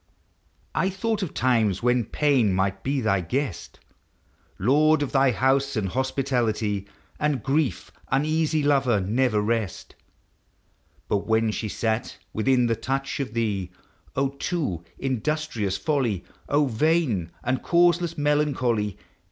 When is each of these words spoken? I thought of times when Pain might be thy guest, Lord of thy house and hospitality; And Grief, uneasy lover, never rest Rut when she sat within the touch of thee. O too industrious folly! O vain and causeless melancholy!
I 0.73 0.89
thought 0.89 1.21
of 1.21 1.31
times 1.31 1.83
when 1.83 2.05
Pain 2.05 2.53
might 2.53 2.81
be 2.81 3.01
thy 3.01 3.21
guest, 3.21 3.79
Lord 4.57 5.03
of 5.03 5.11
thy 5.11 5.29
house 5.29 5.75
and 5.75 5.89
hospitality; 5.89 6.87
And 7.19 7.43
Grief, 7.43 7.91
uneasy 8.11 8.63
lover, 8.63 8.99
never 8.99 9.39
rest 9.41 9.93
Rut 11.07 11.27
when 11.27 11.51
she 11.51 11.69
sat 11.69 12.17
within 12.33 12.65
the 12.65 12.75
touch 12.75 13.19
of 13.19 13.35
thee. 13.35 13.69
O 14.15 14.29
too 14.29 14.83
industrious 14.97 15.77
folly! 15.77 16.23
O 16.49 16.65
vain 16.65 17.29
and 17.43 17.61
causeless 17.61 18.17
melancholy! 18.17 18.97